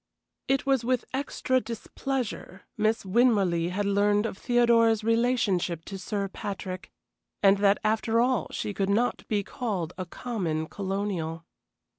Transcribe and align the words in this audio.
It 0.47 0.65
was 0.65 0.83
with 0.83 1.05
extra 1.13 1.61
displeasure 1.61 2.63
Miss 2.75 3.03
Winmarleigh 3.05 3.69
had 3.69 3.85
learned 3.85 4.25
of 4.25 4.35
Theodora's 4.35 5.03
relationship 5.03 5.85
to 5.85 5.99
Sir 5.99 6.27
Patrick, 6.27 6.91
and 7.43 7.59
that 7.59 7.77
after 7.83 8.19
all 8.19 8.47
she 8.49 8.73
could 8.73 8.89
not 8.89 9.27
be 9.27 9.43
called 9.43 9.93
a 9.99 10.07
common 10.07 10.65
colonial. 10.65 11.45